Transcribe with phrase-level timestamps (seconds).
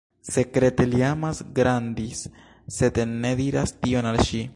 [0.35, 2.23] Sekrete li amas Grandis,
[2.79, 4.43] sed ne diras tion al ŝi.